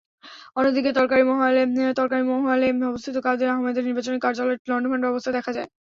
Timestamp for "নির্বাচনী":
3.87-4.17